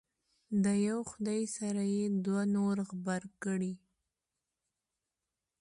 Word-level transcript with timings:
د 0.63 0.65
یو 0.87 0.99
خدای 1.11 1.41
سره 1.57 1.83
یې 1.95 2.05
دوه 2.25 2.43
نور 2.55 2.75
غبرګ 2.89 3.31
کړي. 3.43 3.73